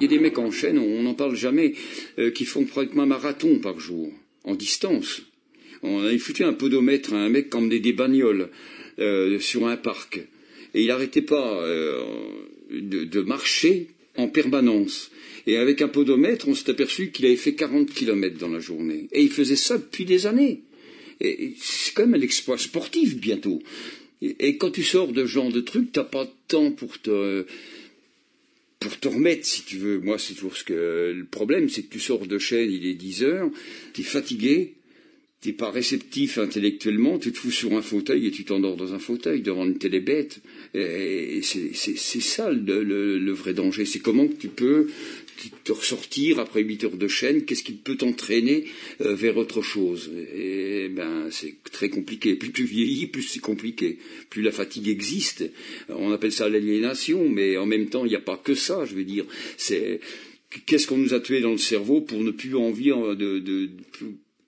Il 0.00 0.04
y 0.04 0.06
a 0.06 0.16
des 0.16 0.22
mecs 0.22 0.38
en 0.38 0.50
chaîne, 0.50 0.78
on 0.78 1.02
n'en 1.02 1.14
parle 1.14 1.34
jamais, 1.34 1.74
euh, 2.18 2.30
qui 2.30 2.44
font 2.44 2.64
pratiquement 2.64 3.02
un 3.02 3.06
marathon 3.06 3.58
par 3.58 3.80
jour, 3.80 4.12
en 4.44 4.54
distance. 4.54 5.22
On 5.82 6.04
avait 6.04 6.18
foutu 6.18 6.44
un 6.44 6.52
podomètre 6.52 7.14
à 7.14 7.18
un 7.18 7.28
mec 7.28 7.50
qui 7.50 7.56
emmenait 7.56 7.80
des 7.80 7.92
bagnoles 7.92 8.50
euh, 8.98 9.38
sur 9.38 9.66
un 9.66 9.76
parc. 9.76 10.18
Et 10.74 10.82
il 10.82 10.88
n'arrêtait 10.88 11.22
pas 11.22 11.62
euh, 11.62 12.04
de, 12.70 13.20
marcher 13.22 13.88
en 14.16 14.28
permanence. 14.28 15.10
Et 15.46 15.56
avec 15.56 15.82
un 15.82 15.88
podomètre, 15.88 16.48
on 16.48 16.54
s'est 16.54 16.70
aperçu 16.70 17.10
qu'il 17.10 17.26
avait 17.26 17.36
fait 17.36 17.54
40 17.54 17.90
kilomètres 17.90 18.38
dans 18.38 18.48
la 18.48 18.60
journée. 18.60 19.08
Et 19.12 19.22
il 19.22 19.30
faisait 19.30 19.56
ça 19.56 19.78
depuis 19.78 20.04
des 20.04 20.26
années. 20.26 20.62
Et 21.20 21.54
c'est 21.58 21.94
quand 21.94 22.06
même 22.06 22.20
un 22.20 22.24
exploit 22.24 22.58
sportif 22.58 23.16
bientôt. 23.16 23.60
Et, 24.20 24.56
quand 24.56 24.70
tu 24.70 24.82
sors 24.82 25.12
de 25.12 25.22
ce 25.22 25.30
genre 25.30 25.52
de 25.52 25.60
truc, 25.60 25.92
t'as 25.92 26.04
pas 26.04 26.24
de 26.24 26.30
temps 26.48 26.72
pour 26.72 27.00
te 27.00 27.44
pour 28.80 28.98
te 28.98 29.08
remettre, 29.08 29.44
si 29.44 29.62
tu 29.62 29.76
veux. 29.76 29.98
Moi, 29.98 30.18
c'est 30.18 30.34
toujours 30.34 30.56
ce 30.56 30.64
que 30.64 31.12
le 31.16 31.24
problème, 31.24 31.68
c'est 31.68 31.82
que 31.82 31.90
tu 31.90 32.00
sors 32.00 32.26
de 32.26 32.38
chaîne, 32.38 32.70
il 32.70 32.86
est 32.86 32.94
10 32.94 33.24
heures, 33.24 33.50
tu 33.92 34.02
es 34.02 34.04
fatigué, 34.04 34.74
t'es 35.40 35.52
pas 35.52 35.70
réceptif 35.70 36.38
intellectuellement, 36.38 37.18
tu 37.18 37.30
te 37.30 37.38
fous 37.38 37.52
sur 37.52 37.72
un 37.74 37.82
fauteuil 37.82 38.26
et 38.26 38.30
tu 38.32 38.44
t'endors 38.44 38.76
dans 38.76 38.94
un 38.94 38.98
fauteuil 38.98 39.40
devant 39.40 39.64
une 39.64 39.78
télé 39.78 40.00
bête. 40.00 40.40
Et 40.74 41.40
c'est 41.42 42.20
ça 42.20 42.50
le, 42.50 43.32
vrai 43.32 43.54
danger. 43.54 43.84
C'est 43.84 44.00
comment 44.00 44.26
tu 44.26 44.48
peux 44.48 44.88
te 45.62 45.70
ressortir 45.70 46.40
après 46.40 46.62
huit 46.62 46.82
heures 46.82 46.96
de 46.96 47.06
chaîne, 47.06 47.44
qu'est-ce 47.44 47.62
qui 47.62 47.74
peut 47.74 47.96
t'entraîner 47.96 48.64
euh, 49.00 49.14
vers 49.14 49.36
autre 49.36 49.62
chose? 49.62 50.10
Et 50.34 50.88
ben 50.88 51.28
c'est 51.30 51.54
très 51.70 51.88
compliqué. 51.88 52.34
Plus 52.34 52.50
tu 52.50 52.64
vieillis, 52.64 53.06
plus 53.06 53.22
c'est 53.22 53.38
compliqué. 53.38 53.98
Plus 54.30 54.42
la 54.42 54.50
fatigue 54.50 54.88
existe. 54.88 55.48
On 55.88 56.10
appelle 56.10 56.32
ça 56.32 56.48
l'aliénation, 56.48 57.28
mais 57.28 57.56
en 57.56 57.66
même 57.66 57.88
temps, 57.88 58.04
il 58.04 58.08
n'y 58.08 58.16
a 58.16 58.20
pas 58.20 58.36
que 58.36 58.56
ça. 58.56 58.84
Je 58.84 58.96
veux 58.96 59.04
dire, 59.04 59.26
c'est 59.56 60.00
qu'est-ce 60.66 60.88
qu'on 60.88 60.98
nous 60.98 61.14
a 61.14 61.20
tué 61.20 61.40
dans 61.40 61.52
le 61.52 61.58
cerveau 61.58 62.00
pour 62.00 62.20
ne 62.24 62.32
plus 62.32 62.56
envie 62.56 62.88
de, 62.88 63.14
de, 63.14 63.38
de 63.38 63.70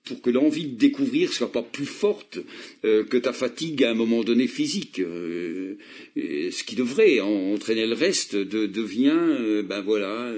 pour 0.03 0.21
que 0.21 0.29
l'envie 0.29 0.65
de 0.65 0.77
découvrir 0.77 1.31
soit 1.31 1.51
pas 1.51 1.61
plus 1.61 1.85
forte 1.85 2.39
euh, 2.85 3.03
que 3.03 3.17
ta 3.17 3.33
fatigue 3.33 3.83
à 3.83 3.91
un 3.91 3.93
moment 3.93 4.23
donné 4.23 4.47
physique. 4.47 4.99
Euh, 4.99 5.75
ce 6.15 6.63
qui 6.63 6.75
devrait 6.75 7.19
entraîner 7.19 7.85
le 7.85 7.93
reste 7.93 8.35
devient, 8.35 9.11
euh, 9.13 9.63
ben 9.63 9.81
voilà, 9.81 10.33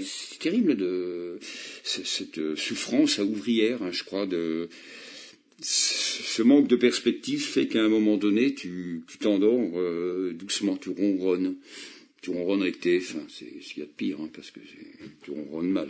c'est 0.00 0.38
terrible 0.38 0.76
de 0.76 1.38
cette 1.82 2.56
souffrance 2.56 3.18
à 3.18 3.24
ouvrière, 3.24 3.82
hein, 3.82 3.92
je 3.92 4.04
crois, 4.04 4.26
de 4.26 4.68
ce 5.60 6.42
manque 6.42 6.68
de 6.68 6.76
perspective 6.76 7.42
fait 7.42 7.66
qu'à 7.66 7.82
un 7.82 7.88
moment 7.88 8.16
donné, 8.16 8.54
tu 8.54 9.02
t'endors 9.20 9.72
doucement, 10.32 10.76
tu 10.76 10.90
ronronnes. 10.90 11.56
Tu 12.20 12.30
ronronnes 12.30 12.62
avec 12.62 12.80
tes 12.80 12.98
fins, 12.98 13.26
c'est 13.28 13.62
ce 13.62 13.74
qu'il 13.74 13.80
y 13.80 13.82
a 13.82 13.86
de 13.86 13.92
pire, 13.96 14.18
hein, 14.20 14.28
parce 14.32 14.50
que 14.50 14.60
tu 15.22 15.30
ronronnes 15.30 15.70
mal. 15.70 15.88